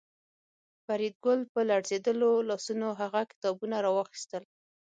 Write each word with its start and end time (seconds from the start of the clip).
فریدګل 0.85 1.39
په 1.53 1.59
لړزېدلو 1.69 2.31
لاسونو 2.49 2.87
هغه 3.01 3.21
کتابونه 3.31 3.75
راواخیستل 3.85 4.43